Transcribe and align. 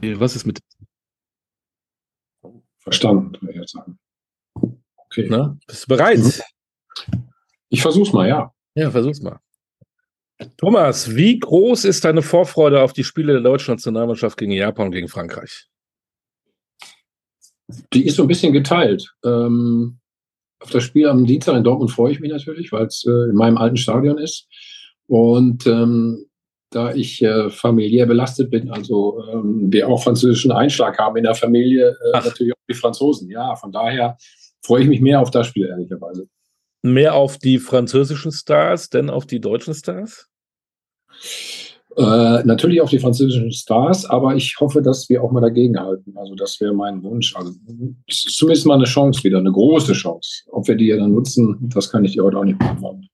Was 0.00 0.36
ist 0.36 0.46
mit. 0.46 0.60
Verstanden, 2.78 3.32
würde 3.40 3.52
ich 3.52 3.60
jetzt 3.60 3.72
sagen. 3.72 3.98
Okay. 4.54 5.26
Na, 5.28 5.56
bist 5.66 5.84
du 5.84 5.88
bereit? 5.88 6.18
Mhm. 6.18 7.28
Ich 7.68 7.82
versuch's 7.82 8.12
mal, 8.12 8.28
ja. 8.28 8.52
Ja, 8.74 8.90
versuch's 8.90 9.20
mal. 9.20 9.40
Thomas, 10.56 11.16
wie 11.16 11.38
groß 11.38 11.84
ist 11.84 12.04
deine 12.04 12.22
Vorfreude 12.22 12.80
auf 12.82 12.92
die 12.92 13.04
Spiele 13.04 13.32
der 13.32 13.42
deutschen 13.42 13.74
Nationalmannschaft 13.74 14.38
gegen 14.38 14.52
Japan 14.52 14.86
und 14.86 14.92
gegen 14.92 15.08
Frankreich? 15.08 15.66
Die 17.92 18.06
ist 18.06 18.16
so 18.16 18.22
ein 18.22 18.28
bisschen 18.28 18.52
geteilt. 18.52 19.12
Ähm, 19.24 19.98
auf 20.60 20.70
das 20.70 20.84
Spiel 20.84 21.08
am 21.08 21.26
Dienstag 21.26 21.56
in 21.56 21.64
Dortmund 21.64 21.90
freue 21.90 22.12
ich 22.12 22.20
mich 22.20 22.30
natürlich, 22.30 22.72
weil 22.72 22.86
es 22.86 23.04
äh, 23.06 23.30
in 23.30 23.34
meinem 23.34 23.58
alten 23.58 23.76
Stadion 23.76 24.18
ist. 24.18 24.46
Und 25.06 25.66
ähm, 25.66 26.26
da 26.70 26.92
ich 26.92 27.22
äh, 27.22 27.50
familiär 27.50 28.06
belastet 28.06 28.50
bin, 28.50 28.70
also 28.70 29.22
ähm, 29.32 29.72
wir 29.72 29.88
auch 29.88 30.02
französischen 30.02 30.52
Einschlag 30.52 30.98
haben 30.98 31.16
in 31.16 31.24
der 31.24 31.34
Familie, 31.34 31.96
äh, 32.12 32.20
natürlich 32.24 32.52
auch 32.52 32.66
die 32.68 32.74
Franzosen. 32.74 33.30
Ja, 33.30 33.56
von 33.56 33.72
daher 33.72 34.16
freue 34.62 34.82
ich 34.82 34.88
mich 34.88 35.00
mehr 35.00 35.20
auf 35.20 35.30
das 35.30 35.46
Spiel, 35.46 35.66
ehrlicherweise. 35.66 36.28
Mehr 36.82 37.14
auf 37.14 37.38
die 37.38 37.58
französischen 37.58 38.32
Stars, 38.32 38.88
denn 38.88 39.10
auf 39.10 39.26
die 39.26 39.40
deutschen 39.40 39.74
Stars? 39.74 40.28
Äh, 41.96 42.44
natürlich 42.44 42.80
auf 42.80 42.90
die 42.90 43.00
französischen 43.00 43.50
Stars, 43.50 44.04
aber 44.04 44.36
ich 44.36 44.54
hoffe, 44.60 44.82
dass 44.82 45.08
wir 45.08 45.22
auch 45.22 45.32
mal 45.32 45.40
dagegenhalten. 45.40 46.16
Also 46.16 46.36
das 46.36 46.60
wäre 46.60 46.72
mein 46.72 47.02
Wunsch. 47.02 47.34
Also 47.34 47.52
zumindest 48.08 48.66
mal 48.66 48.74
eine 48.74 48.84
Chance 48.84 49.24
wieder, 49.24 49.38
eine 49.38 49.50
große 49.50 49.94
Chance. 49.94 50.44
Ob 50.52 50.68
wir 50.68 50.76
die 50.76 50.86
ja 50.86 50.96
dann 50.96 51.12
nutzen, 51.12 51.56
das 51.74 51.90
kann 51.90 52.04
ich 52.04 52.12
dir 52.12 52.22
heute 52.22 52.38
auch 52.38 52.44
nicht 52.44 52.58
beantworten. 52.58 53.08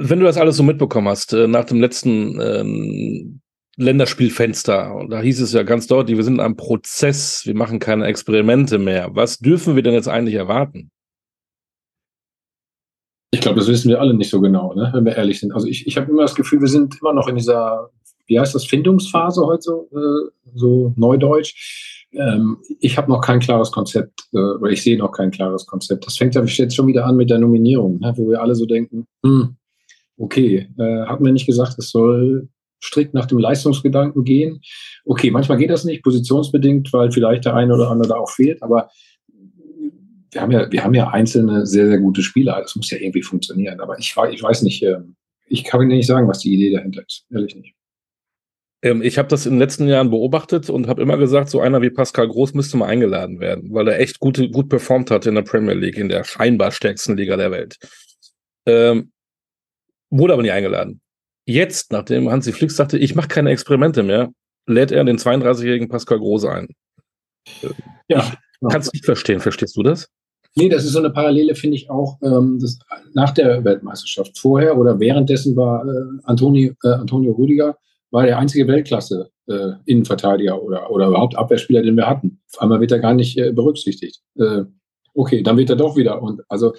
Wenn 0.00 0.20
du 0.20 0.26
das 0.26 0.36
alles 0.36 0.56
so 0.56 0.62
mitbekommen 0.62 1.08
hast, 1.08 1.32
äh, 1.32 1.48
nach 1.48 1.64
dem 1.64 1.80
letzten 1.80 2.40
ähm, 2.40 3.40
Länderspielfenster, 3.76 5.06
da 5.10 5.20
hieß 5.20 5.40
es 5.40 5.52
ja 5.52 5.64
ganz 5.64 5.88
deutlich, 5.88 6.16
wir 6.16 6.24
sind 6.24 6.34
in 6.34 6.40
einem 6.40 6.56
Prozess, 6.56 7.42
wir 7.44 7.56
machen 7.56 7.80
keine 7.80 8.06
Experimente 8.06 8.78
mehr. 8.78 9.10
Was 9.12 9.38
dürfen 9.38 9.74
wir 9.74 9.82
denn 9.82 9.94
jetzt 9.94 10.08
eigentlich 10.08 10.36
erwarten? 10.36 10.90
Ich 13.30 13.40
glaube, 13.40 13.58
das 13.58 13.68
wissen 13.68 13.90
wir 13.90 14.00
alle 14.00 14.14
nicht 14.14 14.30
so 14.30 14.40
genau, 14.40 14.72
ne? 14.74 14.90
wenn 14.94 15.04
wir 15.04 15.16
ehrlich 15.16 15.40
sind. 15.40 15.52
Also 15.52 15.66
ich, 15.66 15.86
ich 15.86 15.96
habe 15.96 16.10
immer 16.10 16.22
das 16.22 16.34
Gefühl, 16.34 16.60
wir 16.60 16.68
sind 16.68 16.98
immer 17.00 17.12
noch 17.12 17.28
in 17.28 17.36
dieser, 17.36 17.90
wie 18.26 18.40
heißt 18.40 18.54
das, 18.54 18.64
Findungsphase 18.64 19.44
heute 19.46 19.62
so, 19.62 19.88
äh, 19.92 20.30
so 20.54 20.94
neudeutsch. 20.96 22.06
Ähm, 22.12 22.56
ich 22.80 22.96
habe 22.96 23.10
noch 23.10 23.20
kein 23.20 23.40
klares 23.40 23.70
Konzept, 23.70 24.28
äh, 24.32 24.38
oder 24.38 24.70
ich 24.70 24.82
sehe 24.82 24.96
noch 24.96 25.12
kein 25.12 25.30
klares 25.30 25.66
Konzept. 25.66 26.06
Das 26.06 26.16
fängt 26.16 26.34
ja 26.36 26.42
jetzt 26.42 26.74
schon 26.74 26.86
wieder 26.86 27.04
an 27.04 27.16
mit 27.16 27.28
der 27.28 27.38
Nominierung, 27.38 27.98
ne? 27.98 28.14
wo 28.16 28.30
wir 28.30 28.40
alle 28.40 28.54
so 28.54 28.64
denken, 28.64 29.06
hm, 29.22 29.57
okay, 30.18 30.68
äh, 30.78 31.06
hat 31.06 31.20
mir 31.20 31.32
nicht 31.32 31.46
gesagt, 31.46 31.78
es 31.78 31.90
soll 31.90 32.48
strikt 32.82 33.14
nach 33.14 33.26
dem 33.26 33.38
Leistungsgedanken 33.38 34.24
gehen. 34.24 34.60
Okay, 35.04 35.30
manchmal 35.30 35.58
geht 35.58 35.70
das 35.70 35.84
nicht, 35.84 36.02
positionsbedingt, 36.02 36.92
weil 36.92 37.10
vielleicht 37.10 37.44
der 37.44 37.54
eine 37.54 37.74
oder 37.74 37.90
andere 37.90 38.08
da 38.08 38.16
auch 38.16 38.30
fehlt, 38.30 38.62
aber 38.62 38.90
wir 40.30 40.40
haben 40.40 40.52
ja, 40.52 40.70
wir 40.70 40.84
haben 40.84 40.94
ja 40.94 41.08
einzelne 41.08 41.66
sehr, 41.66 41.88
sehr 41.88 41.98
gute 41.98 42.22
Spieler. 42.22 42.60
Das 42.60 42.76
muss 42.76 42.90
ja 42.90 42.98
irgendwie 42.98 43.22
funktionieren. 43.22 43.80
Aber 43.80 43.98
ich, 43.98 44.14
ich 44.30 44.42
weiß 44.42 44.62
nicht, 44.62 44.82
ähm, 44.82 45.16
ich 45.46 45.64
kann 45.64 45.80
Ihnen 45.80 45.96
nicht 45.96 46.06
sagen, 46.06 46.28
was 46.28 46.40
die 46.40 46.54
Idee 46.54 46.72
dahinter 46.76 47.02
ist. 47.06 47.24
Ehrlich 47.30 47.56
nicht. 47.56 47.74
Ähm, 48.82 49.02
ich 49.02 49.18
habe 49.18 49.28
das 49.28 49.46
in 49.46 49.54
den 49.54 49.58
letzten 49.58 49.88
Jahren 49.88 50.10
beobachtet 50.10 50.70
und 50.70 50.86
habe 50.86 51.02
immer 51.02 51.16
gesagt, 51.16 51.48
so 51.48 51.60
einer 51.60 51.82
wie 51.82 51.90
Pascal 51.90 52.28
Groß 52.28 52.54
müsste 52.54 52.76
mal 52.76 52.86
eingeladen 52.86 53.40
werden, 53.40 53.72
weil 53.72 53.88
er 53.88 53.98
echt 53.98 54.20
gute, 54.20 54.50
gut 54.50 54.68
performt 54.68 55.10
hat 55.10 55.26
in 55.26 55.34
der 55.34 55.42
Premier 55.42 55.74
League, 55.74 55.96
in 55.96 56.08
der 56.08 56.24
scheinbar 56.24 56.70
stärksten 56.72 57.16
Liga 57.16 57.36
der 57.36 57.50
Welt. 57.50 57.78
Ähm, 58.66 59.10
wurde 60.10 60.32
aber 60.32 60.42
nie 60.42 60.50
eingeladen. 60.50 61.00
Jetzt, 61.46 61.92
nachdem 61.92 62.30
Hansi 62.30 62.52
Flick 62.52 62.70
sagte, 62.70 62.98
ich 62.98 63.14
mache 63.14 63.28
keine 63.28 63.50
Experimente 63.50 64.02
mehr, 64.02 64.30
lädt 64.66 64.92
er 64.92 65.04
den 65.04 65.18
32-jährigen 65.18 65.88
Pascal 65.88 66.18
Groß 66.18 66.44
ein. 66.44 66.68
Ja. 68.08 68.32
Kannst 68.68 68.88
du 68.88 68.96
nicht 68.96 69.04
verstehen, 69.04 69.40
verstehst 69.40 69.76
du 69.76 69.82
das? 69.82 70.08
Nee, 70.54 70.68
das 70.68 70.84
ist 70.84 70.92
so 70.92 70.98
eine 70.98 71.10
Parallele, 71.10 71.54
finde 71.54 71.76
ich 71.76 71.88
auch, 71.88 72.18
ähm, 72.22 72.58
das, 72.60 72.78
nach 73.14 73.30
der 73.30 73.64
Weltmeisterschaft. 73.64 74.38
Vorher 74.38 74.76
oder 74.76 74.98
währenddessen 74.98 75.54
war 75.56 75.86
äh, 75.86 76.20
Antoni, 76.24 76.74
äh, 76.82 76.88
Antonio 76.88 77.32
Rüdiger 77.32 77.76
war 78.10 78.24
der 78.24 78.38
einzige 78.38 78.66
Weltklasse 78.66 79.30
äh, 79.46 79.72
Innenverteidiger 79.84 80.60
oder, 80.62 80.90
oder 80.90 81.08
überhaupt 81.08 81.36
Abwehrspieler, 81.36 81.82
den 81.82 81.96
wir 81.96 82.08
hatten. 82.08 82.40
Auf 82.52 82.62
einmal 82.62 82.80
wird 82.80 82.92
er 82.92 82.98
gar 82.98 83.14
nicht 83.14 83.38
äh, 83.38 83.52
berücksichtigt. 83.52 84.20
Äh, 84.36 84.64
okay, 85.14 85.42
dann 85.42 85.56
wird 85.56 85.70
er 85.70 85.76
doch 85.76 85.96
wieder. 85.96 86.20
Und 86.22 86.42
also 86.48 86.74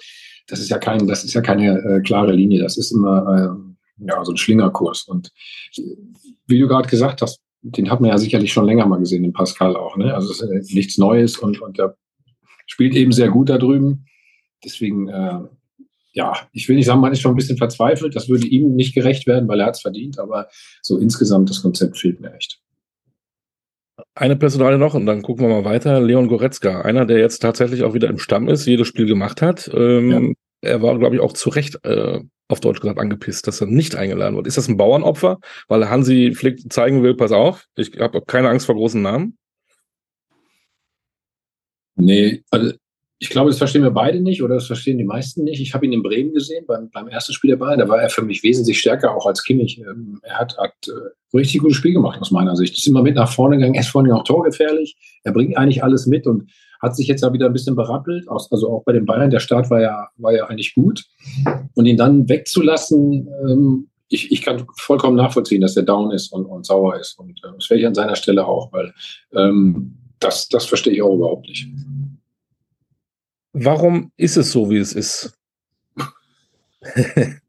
das 0.50 0.60
ist 0.60 0.68
ja 0.68 0.78
kein, 0.78 1.06
das 1.06 1.24
ist 1.24 1.34
ja 1.34 1.40
keine 1.40 1.78
äh, 1.78 2.00
klare 2.00 2.32
Linie. 2.32 2.60
Das 2.60 2.76
ist 2.76 2.92
immer 2.92 3.56
äh, 3.98 4.06
ja 4.06 4.24
so 4.24 4.32
ein 4.32 4.36
Schlingerkurs. 4.36 5.04
Und 5.04 5.30
wie 6.46 6.58
du 6.58 6.68
gerade 6.68 6.88
gesagt 6.88 7.22
hast, 7.22 7.40
den 7.62 7.90
hat 7.90 8.00
man 8.00 8.10
ja 8.10 8.18
sicherlich 8.18 8.52
schon 8.52 8.66
länger 8.66 8.86
mal 8.86 8.98
gesehen, 8.98 9.22
den 9.22 9.32
Pascal 9.32 9.76
auch. 9.76 9.96
Ne? 9.96 10.14
Also 10.14 10.32
es 10.32 10.40
ist 10.40 10.74
nichts 10.74 10.98
Neues 10.98 11.38
und, 11.38 11.60
und 11.60 11.78
der 11.78 11.96
spielt 12.66 12.94
eben 12.94 13.12
sehr 13.12 13.28
gut 13.28 13.50
da 13.50 13.58
drüben. 13.58 14.06
Deswegen, 14.64 15.08
äh, 15.08 15.40
ja, 16.12 16.34
ich 16.52 16.68
will 16.68 16.76
nicht 16.76 16.86
sagen, 16.86 17.00
man 17.00 17.12
ist 17.12 17.20
schon 17.20 17.32
ein 17.32 17.36
bisschen 17.36 17.58
verzweifelt. 17.58 18.16
Das 18.16 18.28
würde 18.28 18.46
ihm 18.46 18.74
nicht 18.74 18.94
gerecht 18.94 19.26
werden, 19.26 19.48
weil 19.48 19.60
er 19.60 19.66
hat 19.66 19.76
es 19.76 19.82
verdient. 19.82 20.18
Aber 20.18 20.48
so 20.82 20.98
insgesamt 20.98 21.50
das 21.50 21.62
Konzept 21.62 21.98
fehlt 21.98 22.20
mir 22.20 22.34
echt. 22.34 22.60
Eine 24.20 24.36
Personale 24.36 24.76
noch 24.76 24.92
und 24.92 25.06
dann 25.06 25.22
gucken 25.22 25.48
wir 25.48 25.62
mal 25.62 25.64
weiter. 25.64 25.98
Leon 25.98 26.28
Goretzka, 26.28 26.82
einer, 26.82 27.06
der 27.06 27.18
jetzt 27.18 27.38
tatsächlich 27.38 27.84
auch 27.84 27.94
wieder 27.94 28.08
im 28.08 28.18
Stamm 28.18 28.50
ist, 28.50 28.66
jedes 28.66 28.86
Spiel 28.86 29.06
gemacht 29.06 29.40
hat. 29.40 29.70
Ähm, 29.72 30.10
ja. 30.62 30.70
Er 30.72 30.82
war, 30.82 30.98
glaube 30.98 31.14
ich, 31.14 31.22
auch 31.22 31.32
zu 31.32 31.48
Recht 31.48 31.82
äh, 31.86 32.20
auf 32.46 32.60
Deutsch 32.60 32.80
gesagt 32.80 32.98
angepisst, 32.98 33.46
dass 33.46 33.62
er 33.62 33.66
nicht 33.66 33.96
eingeladen 33.96 34.36
wird. 34.36 34.46
Ist 34.46 34.58
das 34.58 34.68
ein 34.68 34.76
Bauernopfer, 34.76 35.38
weil 35.68 35.88
Hansi 35.88 36.34
Flick 36.34 36.70
zeigen 36.70 37.02
will, 37.02 37.16
pass 37.16 37.32
auf, 37.32 37.64
ich 37.76 37.98
habe 37.98 38.20
keine 38.20 38.50
Angst 38.50 38.66
vor 38.66 38.74
großen 38.74 39.00
Namen? 39.00 39.38
Nee, 41.96 42.42
also 42.50 42.74
ich 43.22 43.28
glaube, 43.28 43.50
das 43.50 43.58
verstehen 43.58 43.82
wir 43.82 43.90
beide 43.90 44.22
nicht 44.22 44.42
oder 44.42 44.54
das 44.54 44.66
verstehen 44.66 44.96
die 44.96 45.04
meisten 45.04 45.44
nicht. 45.44 45.60
Ich 45.60 45.74
habe 45.74 45.84
ihn 45.84 45.92
in 45.92 46.02
Bremen 46.02 46.32
gesehen 46.32 46.64
beim, 46.66 46.88
beim 46.90 47.06
ersten 47.06 47.34
Spiel 47.34 47.50
der 47.50 47.58
Bayern. 47.58 47.78
Da 47.78 47.86
war 47.86 48.00
er 48.00 48.08
für 48.08 48.22
mich 48.22 48.42
wesentlich 48.42 48.80
stärker 48.80 49.14
auch 49.14 49.26
als 49.26 49.44
Kimmich. 49.44 49.78
Ähm, 49.78 50.20
er 50.22 50.38
hat, 50.38 50.56
hat 50.56 50.72
äh, 50.88 51.36
richtig 51.36 51.60
gutes 51.60 51.76
Spiel 51.76 51.92
gemacht 51.92 52.18
aus 52.18 52.30
meiner 52.30 52.56
Sicht. 52.56 52.78
Ist 52.78 52.86
immer 52.86 53.02
mit 53.02 53.16
nach 53.16 53.30
vorne 53.30 53.56
gegangen, 53.56 53.74
er 53.74 53.82
ist 53.82 53.90
vorne 53.90 54.14
auch 54.16 54.24
torgefährlich. 54.24 54.96
Er 55.22 55.32
bringt 55.32 55.54
eigentlich 55.58 55.84
alles 55.84 56.06
mit 56.06 56.26
und 56.26 56.50
hat 56.80 56.96
sich 56.96 57.08
jetzt 57.08 57.22
ja 57.22 57.30
wieder 57.30 57.44
ein 57.44 57.52
bisschen 57.52 57.76
berappelt. 57.76 58.26
Also 58.26 58.72
auch 58.72 58.84
bei 58.84 58.92
den 58.92 59.04
Bayern. 59.04 59.28
Der 59.28 59.40
Start 59.40 59.68
war 59.68 59.82
ja, 59.82 60.08
war 60.16 60.34
ja 60.34 60.46
eigentlich 60.46 60.74
gut. 60.74 61.04
Und 61.74 61.84
ihn 61.84 61.98
dann 61.98 62.26
wegzulassen, 62.26 63.28
ähm, 63.46 63.88
ich, 64.08 64.32
ich 64.32 64.40
kann 64.40 64.64
vollkommen 64.78 65.16
nachvollziehen, 65.16 65.60
dass 65.60 65.76
er 65.76 65.82
down 65.82 66.10
ist 66.10 66.32
und, 66.32 66.46
und 66.46 66.64
sauer 66.64 66.98
ist. 66.98 67.18
Und 67.18 67.38
äh, 67.44 67.48
das 67.54 67.68
wäre 67.68 67.80
ich 67.80 67.86
an 67.86 67.94
seiner 67.94 68.16
Stelle 68.16 68.46
auch, 68.46 68.72
weil 68.72 68.94
ähm, 69.34 69.98
das, 70.20 70.48
das 70.48 70.64
verstehe 70.64 70.94
ich 70.94 71.02
auch 71.02 71.14
überhaupt 71.14 71.46
nicht. 71.46 71.68
Warum 73.52 74.12
ist 74.16 74.36
es 74.36 74.52
so, 74.52 74.70
wie 74.70 74.78
es 74.78 74.92
ist? 74.92 75.32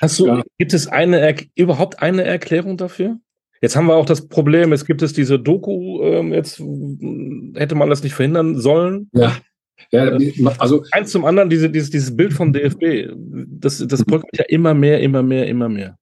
Hast 0.00 0.18
du, 0.18 0.26
ja. 0.26 0.42
gibt 0.58 0.74
es 0.74 0.86
eine, 0.86 1.36
überhaupt 1.54 2.02
eine 2.02 2.24
Erklärung 2.24 2.76
dafür? 2.76 3.18
Jetzt 3.60 3.76
haben 3.76 3.86
wir 3.86 3.94
auch 3.94 4.06
das 4.06 4.28
Problem, 4.28 4.72
es 4.72 4.84
gibt 4.84 5.00
es 5.02 5.12
diese 5.12 5.38
Doku, 5.38 6.02
ähm, 6.02 6.32
jetzt 6.34 6.62
hätte 7.54 7.74
man 7.74 7.88
das 7.88 8.02
nicht 8.02 8.14
verhindern 8.14 8.60
sollen. 8.60 9.08
Ja. 9.12 9.36
Ja, 9.90 10.16
also 10.58 10.84
eins 10.92 11.10
zum 11.10 11.24
anderen, 11.24 11.50
diese, 11.50 11.68
dieses, 11.68 11.90
dieses 11.90 12.16
Bild 12.16 12.32
vom 12.32 12.52
DFB, 12.52 13.12
das, 13.14 13.84
das 13.86 14.04
bröckelt 14.04 14.36
ja 14.36 14.44
immer 14.48 14.72
mehr, 14.72 15.00
immer 15.00 15.22
mehr, 15.22 15.46
immer 15.46 15.68
mehr. 15.68 15.98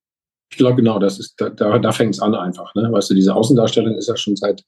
Ich 0.50 0.58
glaube 0.58 0.76
genau, 0.76 0.98
das 0.98 1.18
ist, 1.18 1.40
da, 1.40 1.48
da, 1.48 1.78
da 1.78 1.92
fängt 1.92 2.14
es 2.14 2.20
an 2.20 2.34
einfach. 2.34 2.74
Ne? 2.74 2.88
Weißt 2.92 3.10
du, 3.10 3.14
diese 3.14 3.34
Außendarstellung 3.34 3.96
ist 3.96 4.08
ja 4.08 4.16
schon 4.16 4.36
seit 4.36 4.62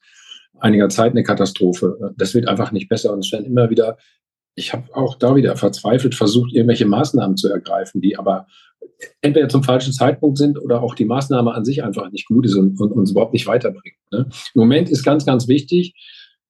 einiger 0.59 0.89
Zeit 0.89 1.11
eine 1.11 1.23
Katastrophe. 1.23 2.13
Das 2.17 2.33
wird 2.33 2.47
einfach 2.47 2.71
nicht 2.71 2.89
besser 2.89 3.13
und 3.13 3.23
es 3.23 3.31
werden 3.31 3.45
immer 3.45 3.69
wieder 3.69 3.97
ich 4.55 4.73
habe 4.73 4.95
auch 4.95 5.15
da 5.15 5.35
wieder 5.35 5.55
verzweifelt 5.55 6.15
versucht, 6.15 6.53
irgendwelche 6.53 6.85
Maßnahmen 6.85 7.37
zu 7.37 7.49
ergreifen, 7.49 8.01
die 8.01 8.17
aber 8.17 8.47
entweder 9.21 9.49
zum 9.49 9.63
falschen 9.63 9.93
Zeitpunkt 9.93 10.37
sind 10.37 10.57
oder 10.59 10.81
auch 10.81 10.95
die 10.95 11.05
Maßnahme 11.05 11.53
an 11.53 11.65
sich 11.65 11.83
einfach 11.83 12.09
nicht 12.11 12.27
gut 12.27 12.45
ist 12.45 12.55
und, 12.55 12.79
und 12.79 12.91
uns 12.93 13.11
überhaupt 13.11 13.33
nicht 13.33 13.47
weiterbringt. 13.47 13.97
Ne? 14.11 14.27
Im 14.53 14.59
Moment 14.59 14.89
ist 14.89 15.03
ganz, 15.03 15.25
ganz 15.25 15.47
wichtig, 15.47 15.93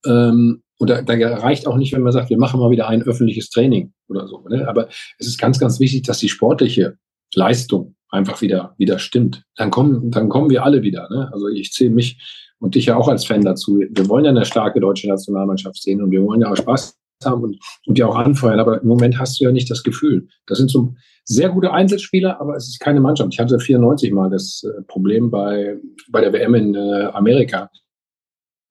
ähm, 0.06 0.62
und 0.78 0.90
da, 0.90 1.02
da 1.02 1.14
reicht 1.14 1.68
auch 1.68 1.78
nicht, 1.78 1.94
wenn 1.94 2.02
man 2.02 2.12
sagt, 2.12 2.30
wir 2.30 2.38
machen 2.38 2.60
mal 2.60 2.70
wieder 2.70 2.88
ein 2.90 3.02
öffentliches 3.02 3.50
Training 3.50 3.94
oder 4.10 4.28
so. 4.28 4.46
Ne? 4.50 4.68
Aber 4.68 4.90
es 5.18 5.28
ist 5.28 5.40
ganz, 5.40 5.58
ganz 5.58 5.80
wichtig, 5.80 6.04
dass 6.04 6.20
die 6.20 6.30
sportliche 6.30 6.98
Leistung 7.34 7.96
einfach 8.10 8.42
wieder, 8.42 8.76
wieder 8.78 9.00
stimmt. 9.00 9.44
Dann 9.56 9.72
kommen, 9.72 10.12
dann 10.12 10.28
kommen 10.30 10.50
wir 10.50 10.64
alle 10.64 10.82
wieder. 10.84 11.08
Ne? 11.10 11.30
Also 11.32 11.48
ich 11.48 11.72
zähle 11.72 11.92
mich 11.92 12.20
und 12.60 12.76
dich 12.76 12.88
ja 12.88 12.98
auch 12.98 13.08
als 13.08 13.26
Fan 13.26 13.42
dazu. 13.42 13.80
Wir 13.90 14.10
wollen 14.10 14.26
ja 14.26 14.32
eine 14.32 14.46
starke 14.46 14.80
deutsche 14.82 15.08
Nationalmannschaft 15.08 15.82
sehen 15.82 16.02
und 16.02 16.12
wir 16.12 16.22
wollen 16.24 16.42
ja 16.42 16.52
auch 16.52 16.58
Spaß 16.58 16.98
haben 17.26 17.44
und, 17.44 17.58
und 17.86 17.98
die 17.98 18.04
auch 18.04 18.16
anfeuern. 18.16 18.60
Aber 18.60 18.82
im 18.82 18.88
Moment 18.88 19.20
hast 19.20 19.40
du 19.40 19.46
ja 19.46 19.52
nicht 19.52 19.70
das 19.70 19.84
Gefühl. 19.84 20.28
Das 20.48 20.58
sind 20.58 20.70
so 20.70 20.94
sehr 21.26 21.50
gute 21.50 21.72
Einzelspieler, 21.72 22.40
aber 22.40 22.56
es 22.56 22.68
ist 22.68 22.80
keine 22.80 23.00
Mannschaft. 23.00 23.34
Ich 23.34 23.40
hatte 23.40 23.60
94 23.60 24.12
mal 24.12 24.30
das 24.30 24.64
äh, 24.64 24.82
Problem 24.84 25.32
bei, 25.32 25.78
bei 26.10 26.22
der 26.22 26.32
WM 26.34 26.54
in 26.56 26.76
äh, 26.76 27.06
Amerika. 27.14 27.70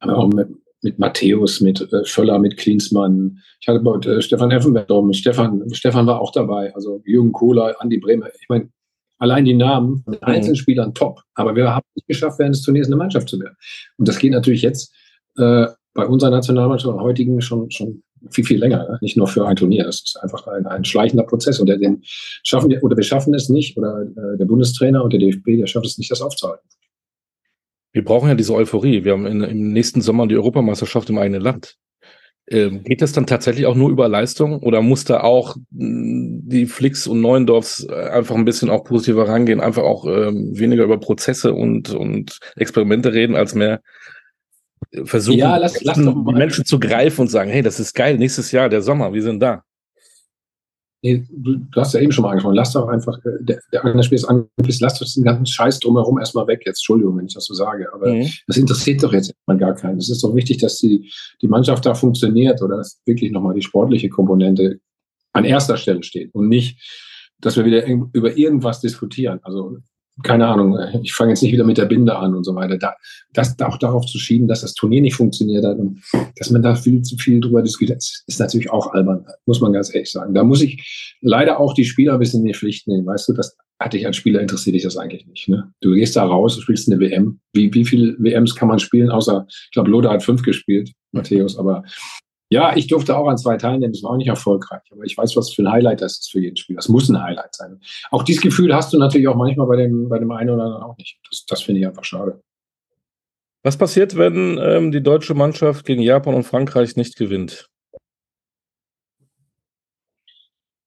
Auch 0.00 0.28
mit, 0.28 0.48
mit 0.82 0.98
Matthäus, 0.98 1.60
mit 1.60 1.80
äh, 1.92 2.04
Völler, 2.04 2.38
mit 2.38 2.56
Klinsmann. 2.56 3.38
Ich 3.60 3.68
hatte 3.68 3.80
bei 3.80 4.20
Stefan 4.20 4.50
Effenberg, 4.50 4.88
Stefan, 5.14 5.62
Stefan 5.72 6.06
war 6.06 6.20
auch 6.20 6.30
dabei. 6.30 6.74
Also 6.74 7.02
Jürgen 7.04 7.32
Kohler, 7.32 7.74
Andi 7.80 7.98
Bremer. 7.98 8.28
Ich 8.40 8.48
meine, 8.48 8.68
allein 9.18 9.44
die 9.44 9.54
Namen 9.54 10.04
mit 10.06 10.20
mhm. 10.20 10.28
einzelnen 10.28 10.56
Spielern 10.56 10.94
top. 10.94 11.22
Aber 11.34 11.56
wir 11.56 11.74
haben 11.74 11.86
nicht 11.96 12.06
geschafft, 12.06 12.38
während 12.38 12.54
des 12.54 12.62
Turniers 12.62 12.86
eine 12.86 12.96
Mannschaft 12.96 13.28
zu 13.28 13.40
werden. 13.40 13.56
Und 13.96 14.06
das 14.06 14.18
geht 14.18 14.32
natürlich 14.32 14.62
jetzt 14.62 14.94
äh, 15.38 15.66
bei 15.94 16.06
unserer 16.06 16.30
Nationalmannschaft 16.30 16.94
und 16.94 17.00
heutigen 17.00 17.40
schon, 17.40 17.70
schon 17.70 18.02
viel, 18.30 18.44
viel 18.44 18.58
länger. 18.58 18.88
Ne? 18.88 18.98
Nicht 19.00 19.16
nur 19.16 19.26
für 19.26 19.46
ein 19.46 19.56
Turnier. 19.56 19.84
Das 19.84 19.96
ist 19.96 20.18
einfach 20.22 20.46
ein, 20.46 20.66
ein 20.66 20.84
schleichender 20.84 21.24
Prozess. 21.24 21.60
Und 21.60 21.68
den 21.68 22.02
schaffen 22.02 22.70
wir, 22.70 22.82
oder 22.82 22.96
wir 22.96 23.04
schaffen 23.04 23.34
es 23.34 23.48
nicht, 23.48 23.76
oder 23.76 24.02
äh, 24.02 24.38
der 24.38 24.44
Bundestrainer 24.44 25.02
und 25.02 25.12
der 25.12 25.20
DFB, 25.20 25.58
der 25.58 25.66
schafft 25.66 25.86
es 25.86 25.98
nicht, 25.98 26.10
das 26.10 26.22
aufzuhalten. 26.22 26.66
Wir 27.92 28.04
brauchen 28.04 28.28
ja 28.28 28.34
diese 28.34 28.54
Euphorie. 28.54 29.04
Wir 29.04 29.12
haben 29.12 29.26
in, 29.26 29.40
im 29.42 29.72
nächsten 29.72 30.00
Sommer 30.00 30.26
die 30.26 30.36
Europameisterschaft 30.36 31.10
im 31.10 31.18
eigenen 31.18 31.42
Land. 31.42 31.76
Ähm, 32.46 32.82
geht 32.84 33.00
das 33.00 33.12
dann 33.12 33.26
tatsächlich 33.26 33.64
auch 33.64 33.74
nur 33.74 33.88
über 33.88 34.06
Leistung 34.06 34.58
oder 34.58 34.82
muss 34.82 35.04
da 35.04 35.20
auch 35.20 35.56
mh, 35.70 36.40
die 36.44 36.66
Flix 36.66 37.06
und 37.06 37.22
Neuendorfs 37.22 37.86
äh, 37.88 37.94
einfach 37.94 38.34
ein 38.34 38.44
bisschen 38.44 38.68
auch 38.68 38.84
positiver 38.84 39.26
rangehen, 39.26 39.60
einfach 39.60 39.82
auch 39.82 40.04
ähm, 40.04 40.50
weniger 40.52 40.84
über 40.84 41.00
Prozesse 41.00 41.54
und, 41.54 41.94
und 41.94 42.38
Experimente 42.56 43.14
reden, 43.14 43.34
als 43.34 43.54
mehr 43.54 43.80
versuchen, 45.04 45.38
ja, 45.38 45.56
lass, 45.56 45.82
lass 45.82 45.96
die 45.96 46.32
Menschen 46.32 46.64
zu 46.64 46.78
greifen 46.78 47.22
und 47.22 47.28
sagen, 47.28 47.50
hey, 47.50 47.62
das 47.62 47.80
ist 47.80 47.94
geil, 47.94 48.16
nächstes 48.18 48.52
Jahr, 48.52 48.68
der 48.68 48.82
Sommer, 48.82 49.12
wir 49.12 49.22
sind 49.22 49.40
da. 49.40 49.62
Nee, 51.04 51.22
du, 51.30 51.56
du, 51.56 51.80
hast 51.80 51.92
ja 51.92 52.00
eben 52.00 52.12
schon 52.12 52.22
mal 52.22 52.30
angesprochen, 52.30 52.54
lass 52.54 52.72
doch 52.72 52.88
einfach, 52.88 53.18
äh, 53.26 53.36
der, 53.40 53.60
der 53.70 53.94
ist 53.94 54.24
angepisst, 54.24 54.80
lass 54.80 54.98
doch 54.98 55.06
den 55.06 55.24
ganzen 55.24 55.44
Scheiß 55.44 55.78
drumherum 55.80 56.18
erstmal 56.18 56.46
weg 56.46 56.62
jetzt. 56.64 56.78
Entschuldigung, 56.78 57.18
wenn 57.18 57.26
ich 57.26 57.34
das 57.34 57.44
so 57.44 57.52
sage, 57.52 57.92
aber 57.92 58.10
mhm. 58.10 58.26
das 58.46 58.56
interessiert 58.56 59.02
doch 59.02 59.12
jetzt 59.12 59.34
mal 59.46 59.58
gar 59.58 59.74
keinen. 59.74 59.98
Es 59.98 60.08
ist 60.08 60.24
doch 60.24 60.34
wichtig, 60.34 60.58
dass 60.58 60.78
die, 60.78 61.12
die 61.42 61.48
Mannschaft 61.48 61.84
da 61.84 61.94
funktioniert 61.94 62.62
oder 62.62 62.78
dass 62.78 63.02
wirklich 63.04 63.32
nochmal 63.32 63.54
die 63.54 63.60
sportliche 63.60 64.08
Komponente 64.08 64.80
an 65.34 65.44
erster 65.44 65.76
Stelle 65.76 66.02
steht 66.02 66.34
und 66.34 66.48
nicht, 66.48 66.80
dass 67.38 67.58
wir 67.58 67.66
wieder 67.66 67.84
über 67.86 68.38
irgendwas 68.38 68.80
diskutieren. 68.80 69.40
Also 69.42 69.76
keine 70.22 70.46
Ahnung, 70.46 70.78
ich 71.02 71.12
fange 71.12 71.30
jetzt 71.30 71.42
nicht 71.42 71.52
wieder 71.52 71.64
mit 71.64 71.76
der 71.76 71.86
Binde 71.86 72.16
an 72.16 72.34
und 72.34 72.44
so 72.44 72.54
weiter. 72.54 72.78
Da, 72.78 72.94
das 73.32 73.58
auch 73.60 73.78
darauf 73.78 74.06
zu 74.06 74.18
schieben, 74.18 74.46
dass 74.46 74.60
das 74.60 74.74
Turnier 74.74 75.02
nicht 75.02 75.16
funktioniert 75.16 75.64
hat 75.64 75.78
und 75.78 76.02
dass 76.36 76.50
man 76.50 76.62
da 76.62 76.76
viel 76.76 77.02
zu 77.02 77.16
viel 77.16 77.40
drüber 77.40 77.62
diskutiert, 77.62 77.98
ist 77.98 78.40
natürlich 78.40 78.70
auch 78.70 78.92
albern, 78.92 79.26
muss 79.46 79.60
man 79.60 79.72
ganz 79.72 79.92
ehrlich 79.92 80.10
sagen. 80.10 80.34
Da 80.34 80.44
muss 80.44 80.62
ich 80.62 81.16
leider 81.20 81.58
auch 81.58 81.74
die 81.74 81.84
Spieler 81.84 82.14
ein 82.14 82.20
bisschen 82.20 82.40
in 82.40 82.46
die 82.46 82.54
Pflicht 82.54 82.86
nehmen. 82.86 83.06
Weißt 83.06 83.28
du, 83.28 83.32
das 83.32 83.56
hatte 83.80 83.98
ich 83.98 84.06
als 84.06 84.16
Spieler 84.16 84.40
interessiert 84.40 84.76
dich 84.76 84.84
das 84.84 84.96
eigentlich 84.96 85.26
nicht. 85.26 85.48
Ne? 85.48 85.72
Du 85.80 85.92
gehst 85.94 86.14
da 86.14 86.24
raus, 86.24 86.54
du 86.54 86.62
spielst 86.62 86.90
eine 86.90 87.00
WM. 87.00 87.40
Wie, 87.52 87.74
wie 87.74 87.84
viele 87.84 88.14
WMs 88.18 88.54
kann 88.54 88.68
man 88.68 88.78
spielen, 88.78 89.10
außer, 89.10 89.46
ich 89.48 89.70
glaube, 89.72 89.90
Loda 89.90 90.12
hat 90.12 90.22
fünf 90.22 90.42
gespielt, 90.42 90.92
Matthäus, 91.12 91.58
aber 91.58 91.82
ja, 92.54 92.76
ich 92.76 92.86
durfte 92.86 93.16
auch 93.16 93.26
an 93.26 93.36
zwei 93.36 93.56
teilnehmen, 93.56 93.92
das 93.92 94.04
war 94.04 94.12
auch 94.12 94.16
nicht 94.16 94.28
erfolgreich. 94.28 94.82
Aber 94.92 95.02
ich 95.02 95.18
weiß, 95.18 95.34
was 95.34 95.52
für 95.52 95.62
ein 95.62 95.72
Highlight 95.72 96.00
das 96.00 96.20
ist 96.20 96.30
für 96.30 96.38
jeden 96.38 96.56
Spieler. 96.56 96.76
Das 96.76 96.88
muss 96.88 97.08
ein 97.08 97.20
Highlight 97.20 97.52
sein. 97.52 97.80
Auch 98.12 98.22
dieses 98.22 98.40
Gefühl 98.40 98.72
hast 98.72 98.92
du 98.92 98.98
natürlich 98.98 99.26
auch 99.26 99.34
manchmal 99.34 99.66
bei 99.66 99.74
dem, 99.74 100.08
bei 100.08 100.20
dem 100.20 100.30
einen 100.30 100.50
oder 100.50 100.62
anderen 100.62 100.84
auch 100.84 100.96
nicht. 100.96 101.18
Das, 101.28 101.44
das 101.46 101.62
finde 101.62 101.80
ich 101.80 101.86
einfach 101.88 102.04
schade. 102.04 102.40
Was 103.64 103.76
passiert, 103.76 104.16
wenn 104.16 104.56
ähm, 104.62 104.92
die 104.92 105.02
deutsche 105.02 105.34
Mannschaft 105.34 105.84
gegen 105.84 106.00
Japan 106.00 106.36
und 106.36 106.44
Frankreich 106.44 106.94
nicht 106.94 107.16
gewinnt? 107.16 107.68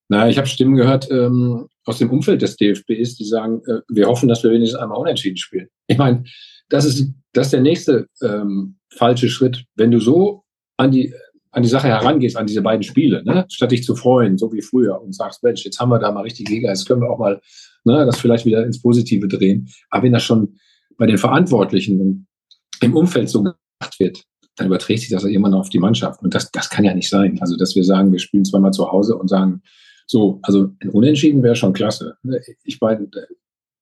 Na, 0.08 0.26
ich 0.26 0.38
habe 0.38 0.46
Stimmen 0.46 0.74
gehört 0.74 1.10
ähm, 1.10 1.68
aus 1.84 1.98
dem 1.98 2.10
Umfeld 2.10 2.40
des 2.40 2.56
DFBs, 2.56 3.16
die 3.16 3.24
sagen, 3.24 3.60
äh, 3.66 3.80
wir 3.90 4.06
hoffen, 4.06 4.26
dass 4.26 4.42
wir 4.42 4.52
wenigstens 4.52 4.80
einmal 4.80 4.96
unentschieden 4.96 5.36
spielen. 5.36 5.68
Ich 5.86 5.98
meine, 5.98 6.24
das 6.70 6.86
ist, 6.86 7.12
das 7.34 7.48
ist 7.48 7.52
der 7.52 7.60
nächste 7.60 8.06
ähm, 8.22 8.78
falsche 8.90 9.28
Schritt. 9.28 9.66
Wenn 9.74 9.90
du 9.90 10.00
so 10.00 10.44
an 10.78 10.92
die 10.92 11.12
an 11.50 11.62
die 11.62 11.68
Sache 11.68 11.88
herangehst, 11.88 12.36
an 12.36 12.46
diese 12.46 12.62
beiden 12.62 12.82
Spiele, 12.82 13.24
ne? 13.24 13.46
statt 13.48 13.70
dich 13.70 13.82
zu 13.82 13.94
freuen, 13.94 14.38
so 14.38 14.52
wie 14.52 14.62
früher, 14.62 15.00
und 15.00 15.14
sagst, 15.14 15.42
Mensch, 15.42 15.64
jetzt 15.64 15.80
haben 15.80 15.90
wir 15.90 15.98
da 15.98 16.12
mal 16.12 16.22
richtig 16.22 16.48
Liga, 16.48 16.68
jetzt 16.68 16.86
können 16.86 17.00
wir 17.00 17.10
auch 17.10 17.18
mal 17.18 17.40
ne, 17.84 18.04
das 18.06 18.20
vielleicht 18.20 18.44
wieder 18.44 18.64
ins 18.64 18.80
Positive 18.80 19.28
drehen. 19.28 19.68
Aber 19.90 20.04
wenn 20.04 20.12
das 20.12 20.22
schon 20.22 20.58
bei 20.96 21.06
den 21.06 21.18
Verantwortlichen 21.18 22.26
im 22.80 22.96
Umfeld 22.96 23.28
so 23.28 23.42
gemacht 23.42 23.98
wird, 23.98 24.22
dann 24.56 24.66
überträgt 24.66 25.00
sich 25.00 25.10
das 25.10 25.22
ja 25.22 25.30
immer 25.30 25.48
noch 25.48 25.60
auf 25.60 25.68
die 25.68 25.78
Mannschaft. 25.78 26.22
Und 26.22 26.34
das, 26.34 26.50
das 26.50 26.68
kann 26.68 26.84
ja 26.84 26.94
nicht 26.94 27.08
sein. 27.08 27.38
Also, 27.40 27.56
dass 27.56 27.76
wir 27.76 27.84
sagen, 27.84 28.12
wir 28.12 28.18
spielen 28.18 28.44
zweimal 28.44 28.72
zu 28.72 28.90
Hause 28.90 29.16
und 29.16 29.28
sagen, 29.28 29.62
so, 30.06 30.40
also 30.42 30.70
ein 30.80 30.88
Unentschieden 30.90 31.42
wäre 31.42 31.54
schon 31.54 31.72
klasse. 31.72 32.16
Ich 32.64 32.80
meine, 32.80 33.08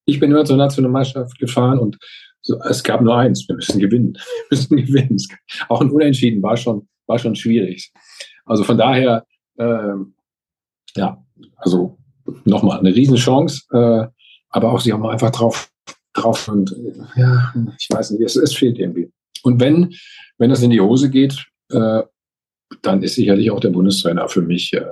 ich 0.04 0.20
bin 0.20 0.30
immer 0.30 0.44
zur 0.44 0.56
Nationalmannschaft 0.56 1.38
gefahren 1.38 1.78
und 1.78 1.98
so, 2.42 2.60
es 2.62 2.84
gab 2.84 3.00
nur 3.00 3.16
eins, 3.16 3.48
wir 3.48 3.56
müssen 3.56 3.80
gewinnen. 3.80 4.12
Wir 4.12 4.44
müssen 4.58 4.76
gewinnen. 4.76 5.16
Auch 5.68 5.80
ein 5.80 5.90
Unentschieden 5.90 6.42
war 6.42 6.56
schon, 6.56 6.86
war 7.06 7.18
schon 7.18 7.36
schwierig. 7.36 7.92
Also 8.44 8.64
von 8.64 8.78
daher, 8.78 9.26
ähm, 9.58 10.14
ja, 10.96 11.22
also 11.56 11.98
nochmal 12.44 12.78
eine 12.78 12.94
Riesenchance, 12.94 13.62
äh, 13.72 14.06
aber 14.50 14.72
auch 14.72 14.80
sie 14.80 14.92
haben 14.92 15.06
einfach 15.06 15.30
drauf, 15.30 15.70
drauf 16.14 16.48
und 16.48 16.72
äh, 16.72 17.20
ja, 17.20 17.54
ich 17.78 17.88
weiß 17.90 18.12
nicht, 18.12 18.22
es, 18.22 18.36
es 18.36 18.54
fehlt 18.54 18.78
irgendwie. 18.78 19.10
Und 19.42 19.60
wenn, 19.60 19.94
wenn 20.38 20.50
das 20.50 20.62
in 20.62 20.70
die 20.70 20.80
Hose 20.80 21.10
geht, 21.10 21.46
äh, 21.70 22.02
dann 22.82 23.02
ist 23.02 23.14
sicherlich 23.14 23.50
auch 23.50 23.60
der 23.60 23.70
Bundestrainer 23.70 24.28
für 24.28 24.42
mich 24.42 24.72
äh, 24.72 24.84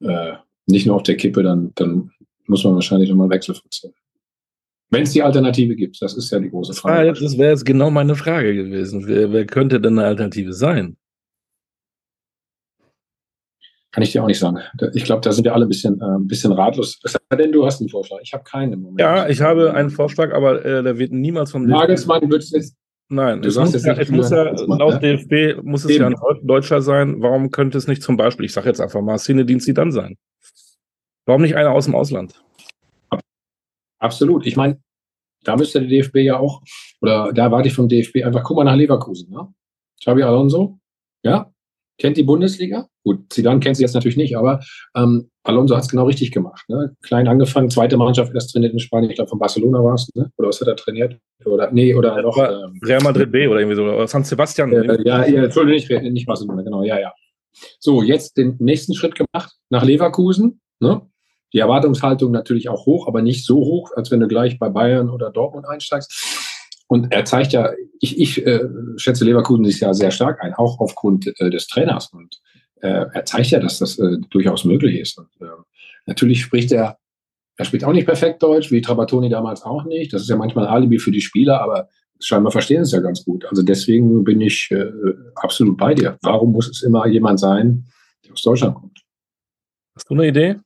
äh, 0.00 0.34
nicht 0.66 0.86
nur 0.86 0.96
auf 0.96 1.02
der 1.02 1.16
Kippe, 1.16 1.42
dann, 1.42 1.72
dann 1.74 2.10
muss 2.46 2.64
man 2.64 2.74
wahrscheinlich 2.74 3.10
nochmal 3.10 3.30
Wechsel 3.30 3.54
vorziehen. 3.54 3.92
Wenn 4.90 5.02
es 5.02 5.12
die 5.12 5.22
Alternative 5.22 5.74
gibt, 5.74 6.00
das 6.02 6.14
ist 6.14 6.30
ja 6.30 6.38
die 6.38 6.50
große 6.50 6.74
Frage. 6.74 7.10
Ah, 7.10 7.12
das 7.12 7.38
wäre 7.38 7.50
jetzt 7.50 7.64
genau 7.64 7.90
meine 7.90 8.14
Frage 8.14 8.54
gewesen. 8.54 9.06
Wer, 9.06 9.32
wer 9.32 9.46
könnte 9.46 9.80
denn 9.80 9.98
eine 9.98 10.06
Alternative 10.06 10.52
sein? 10.52 10.96
Kann 13.94 14.02
ich 14.02 14.10
dir 14.10 14.24
auch 14.24 14.26
nicht 14.26 14.40
sagen. 14.40 14.58
Ich 14.94 15.04
glaube, 15.04 15.20
da 15.20 15.30
sind 15.30 15.44
wir 15.44 15.54
alle 15.54 15.66
ein 15.66 15.68
bisschen, 15.68 16.00
äh, 16.00 16.04
ein 16.04 16.26
bisschen 16.26 16.50
ratlos. 16.50 16.98
Es 17.04 17.12
sei 17.12 17.36
denn, 17.36 17.52
du 17.52 17.64
hast 17.64 17.80
einen 17.80 17.88
Vorschlag. 17.88 18.18
Ich 18.22 18.32
habe 18.32 18.42
keinen 18.42 18.72
im 18.72 18.80
Moment. 18.80 19.00
Ja, 19.00 19.28
ich 19.28 19.40
habe 19.40 19.72
einen 19.72 19.90
Vorschlag, 19.90 20.34
aber 20.34 20.64
äh, 20.64 20.82
der 20.82 20.98
wird 20.98 21.12
niemals 21.12 21.52
von 21.52 21.64
Nagelsmann 21.64 22.28
wird 22.28 22.42
jetzt. 22.50 22.74
Nein, 23.08 23.40
du 23.40 23.48
es 23.48 23.56
muss, 23.56 23.84
ja, 23.84 23.92
es 23.92 24.08
muss 24.08 24.30
ja, 24.30 24.50
laut 24.66 25.00
ne? 25.00 25.16
DFB 25.18 25.62
muss 25.62 25.84
es 25.84 25.92
Eben. 25.92 26.00
ja 26.00 26.08
ein 26.08 26.46
Deutscher 26.46 26.82
sein. 26.82 27.22
Warum 27.22 27.52
könnte 27.52 27.78
es 27.78 27.86
nicht 27.86 28.02
zum 28.02 28.16
Beispiel, 28.16 28.46
ich 28.46 28.52
sage 28.52 28.66
jetzt 28.66 28.80
einfach 28.80 29.00
mal, 29.00 29.16
Szene-Dienst 29.16 29.70
dann 29.78 29.92
sein? 29.92 30.16
Warum 31.24 31.42
nicht 31.42 31.54
einer 31.54 31.70
aus 31.70 31.84
dem 31.84 31.94
Ausland? 31.94 32.42
Absolut. 34.00 34.44
Ich 34.44 34.56
meine, 34.56 34.80
da 35.44 35.56
müsste 35.56 35.78
der 35.78 35.88
DFB 35.88 36.16
ja 36.16 36.40
auch, 36.40 36.62
oder 37.00 37.32
da 37.32 37.52
warte 37.52 37.68
ich 37.68 37.74
vom 37.74 37.88
DFB 37.88 38.24
einfach, 38.24 38.42
guck 38.42 38.56
mal 38.56 38.64
nach 38.64 38.74
Leverkusen. 38.74 39.30
Ne? 39.30 39.46
Xabi 40.00 40.24
Alonso, 40.24 40.80
ja, 41.22 41.53
kennt 41.98 42.16
die 42.16 42.22
Bundesliga. 42.22 42.88
Gut, 43.02 43.32
Zidane 43.32 43.60
kennt 43.60 43.76
sie 43.76 43.82
jetzt 43.82 43.94
natürlich 43.94 44.16
nicht, 44.16 44.36
aber 44.36 44.60
ähm, 44.96 45.30
Alonso 45.42 45.76
hat 45.76 45.84
es 45.84 45.88
genau 45.88 46.06
richtig 46.06 46.32
gemacht. 46.32 46.64
Ne? 46.68 46.96
Klein 47.02 47.28
angefangen, 47.28 47.70
zweite 47.70 47.96
Mannschaft 47.96 48.32
erst 48.34 48.52
trainiert 48.52 48.72
in 48.72 48.78
Spanien, 48.78 49.10
ich 49.10 49.16
glaube 49.16 49.28
von 49.28 49.38
Barcelona 49.38 49.84
war 49.84 49.94
es, 49.94 50.08
ne? 50.14 50.30
oder 50.36 50.48
was 50.48 50.60
hat 50.60 50.68
er 50.68 50.76
trainiert? 50.76 51.18
Oder 51.44 51.70
nee, 51.70 51.94
oder 51.94 52.20
noch 52.22 52.36
ähm, 52.38 52.80
Real 52.82 53.02
Madrid 53.02 53.30
B 53.30 53.46
oder 53.46 53.60
irgendwie 53.60 53.76
so, 53.76 53.84
oder 53.84 54.08
San 54.08 54.24
Sebastian. 54.24 54.72
Äh, 54.72 55.02
ja, 55.04 55.26
ja, 55.26 55.44
Entschuldigung, 55.44 56.02
nicht, 56.02 56.12
nicht 56.12 56.26
Barcelona, 56.26 56.62
genau, 56.62 56.82
ja, 56.82 56.98
ja. 56.98 57.12
So, 57.78 58.02
jetzt 58.02 58.36
den 58.36 58.56
nächsten 58.58 58.94
Schritt 58.94 59.14
gemacht 59.14 59.52
nach 59.70 59.84
Leverkusen. 59.84 60.60
Ne? 60.80 61.02
Die 61.52 61.60
Erwartungshaltung 61.60 62.32
natürlich 62.32 62.68
auch 62.68 62.84
hoch, 62.86 63.06
aber 63.06 63.22
nicht 63.22 63.46
so 63.46 63.56
hoch, 63.58 63.92
als 63.94 64.10
wenn 64.10 64.20
du 64.20 64.26
gleich 64.26 64.58
bei 64.58 64.68
Bayern 64.68 65.08
oder 65.08 65.30
Dortmund 65.30 65.68
einsteigst. 65.68 66.12
Und 66.86 67.12
er 67.12 67.24
zeigt 67.24 67.52
ja, 67.52 67.72
ich, 68.00 68.18
ich 68.20 68.46
äh, 68.46 68.60
schätze 68.96 69.24
Leverkusen 69.24 69.64
ist 69.64 69.80
ja 69.80 69.94
sehr 69.94 70.10
stark 70.10 70.42
ein, 70.42 70.54
auch 70.54 70.80
aufgrund 70.80 71.26
äh, 71.40 71.50
des 71.50 71.66
Trainers. 71.66 72.12
Und 72.12 72.40
äh, 72.82 73.06
er 73.12 73.24
zeigt 73.24 73.50
ja, 73.50 73.60
dass 73.60 73.78
das 73.78 73.98
äh, 73.98 74.18
durchaus 74.30 74.64
möglich 74.64 75.00
ist. 75.00 75.18
Und 75.18 75.28
äh, 75.40 75.46
natürlich 76.06 76.42
spricht 76.42 76.72
er, 76.72 76.98
er 77.56 77.64
spricht 77.64 77.84
auch 77.84 77.92
nicht 77.92 78.06
perfekt 78.06 78.42
Deutsch, 78.42 78.70
wie 78.70 78.80
Trabatoni 78.80 79.28
damals 79.28 79.62
auch 79.62 79.84
nicht. 79.84 80.12
Das 80.12 80.22
ist 80.22 80.28
ja 80.28 80.36
manchmal 80.36 80.66
ein 80.66 80.72
Alibi 80.72 80.98
für 80.98 81.10
die 81.10 81.20
Spieler, 81.20 81.60
aber 81.60 81.88
scheinbar 82.20 82.52
verstehen 82.52 82.82
es 82.82 82.92
ja 82.92 83.00
ganz 83.00 83.24
gut. 83.24 83.44
Also 83.46 83.62
deswegen 83.62 84.24
bin 84.24 84.40
ich 84.40 84.68
äh, 84.70 84.90
absolut 85.36 85.78
bei 85.78 85.94
dir. 85.94 86.18
Warum 86.22 86.52
muss 86.52 86.68
es 86.68 86.82
immer 86.82 87.06
jemand 87.06 87.40
sein, 87.40 87.86
der 88.24 88.32
aus 88.32 88.42
Deutschland 88.42 88.74
kommt? 88.74 89.04
Hast 89.96 90.10
du 90.10 90.14
eine 90.14 90.28
Idee? 90.28 90.56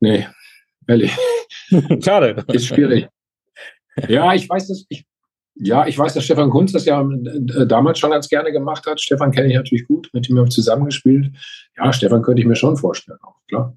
Nee, 0.00 0.26
ehrlich. 0.86 1.12
Schade. 2.04 2.44
Ist 2.52 2.66
schwierig. 2.66 3.08
Ja, 4.08 4.34
ich 4.34 4.48
weiß 4.48 4.68
das. 4.68 4.86
Ich, 4.88 5.06
ja, 5.60 5.86
ich 5.86 5.98
weiß, 5.98 6.14
dass 6.14 6.24
Stefan 6.24 6.50
Kunz 6.50 6.72
das 6.72 6.84
ja 6.84 7.02
äh, 7.02 7.66
damals 7.66 7.98
schon 7.98 8.10
ganz 8.10 8.28
gerne 8.28 8.52
gemacht 8.52 8.86
hat. 8.86 9.00
Stefan 9.00 9.32
kenne 9.32 9.48
ich 9.48 9.54
natürlich 9.54 9.88
gut, 9.88 10.08
mit 10.12 10.28
dem 10.28 10.38
habe 10.38 10.48
ich 10.48 10.54
zusammengespielt. 10.54 11.32
Ja, 11.76 11.92
Stefan 11.92 12.22
könnte 12.22 12.40
ich 12.40 12.46
mir 12.46 12.54
schon 12.54 12.76
vorstellen, 12.76 13.18
auch 13.22 13.34
klar. 13.48 13.76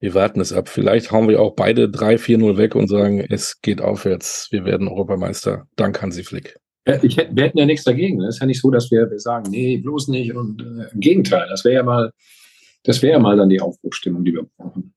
Wir 0.00 0.14
warten 0.14 0.40
es 0.40 0.52
ab. 0.52 0.68
Vielleicht 0.68 1.10
hauen 1.10 1.28
wir 1.28 1.40
auch 1.40 1.54
beide 1.54 1.86
3-4-0 1.86 2.56
weg 2.56 2.74
und 2.74 2.88
sagen, 2.88 3.20
es 3.20 3.62
geht 3.62 3.80
aufwärts. 3.80 4.48
Wir 4.50 4.64
werden 4.64 4.86
Europameister. 4.86 5.66
Dank 5.76 6.00
Hansi 6.02 6.22
Flick. 6.22 6.58
Ich 7.02 7.16
hätte, 7.16 7.34
wir 7.34 7.44
hätten 7.44 7.58
ja 7.58 7.64
nichts 7.64 7.84
dagegen. 7.84 8.20
Es 8.20 8.36
ist 8.36 8.40
ja 8.40 8.46
nicht 8.46 8.60
so, 8.60 8.70
dass 8.70 8.90
wir, 8.90 9.10
wir 9.10 9.18
sagen, 9.18 9.50
nee, 9.50 9.78
bloß 9.78 10.08
nicht. 10.08 10.34
Und 10.34 10.60
äh, 10.60 10.92
im 10.92 11.00
Gegenteil, 11.00 11.46
das 11.48 11.64
wäre 11.64 11.76
ja 11.76 11.82
mal, 11.82 12.12
das 12.82 13.00
wäre 13.02 13.14
ja 13.14 13.18
mal 13.18 13.36
dann 13.36 13.48
die 13.48 13.60
Aufbruchstimmung, 13.60 14.24
die 14.24 14.34
wir 14.34 14.46
brauchen. 14.56 14.93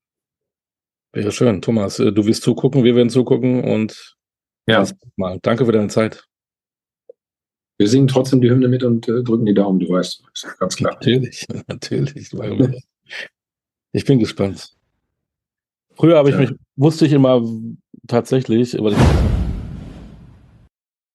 Wäre 1.18 1.32
schön. 1.32 1.64
Thomas, 1.64 1.98
äh, 1.98 2.12
du 2.12 2.28
wirst 2.28 2.44
zugucken, 2.44 2.84
wir 2.84 2.96
werden 2.96 3.10
zugucken 3.10 3.64
und 3.64 4.16
ja. 4.68 4.86
mal. 5.16 5.40
Danke 5.42 5.66
für 5.66 5.72
deine 5.72 5.88
Zeit. 5.88 6.28
Wir 7.80 7.88
singen 7.88 8.08
trotzdem 8.08 8.40
die 8.40 8.52
Hymne 8.52 8.68
mit 8.68 8.84
und 8.84 9.08
äh, 9.08 9.24
drücken 9.24 9.48
die 9.48 9.56
Daumen, 9.56 9.80
du 9.80 9.90
weißt. 9.90 10.24
Ganz 10.60 10.76
klar. 10.76 10.94
Natürlich, 10.94 11.48
natürlich. 11.68 12.32
Ich 13.94 14.06
bin 14.06 14.20
gespannt. 14.20 14.70
Früher 15.96 16.18
habe 16.18 16.30
ich 16.30 16.38
mich, 16.38 16.52
wusste 16.76 17.08
ich 17.08 17.14
immer 17.14 17.44
tatsächlich, 18.06 18.78
weil 18.80 18.94
ich 18.94 19.37